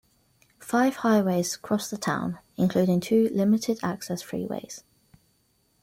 Five 0.59 0.95
highways 0.95 1.55
cross 1.55 1.91
the 1.91 1.95
town, 1.95 2.39
including 2.57 3.01
two 3.01 3.29
limited-access 3.35 4.23
freeways. 4.23 4.81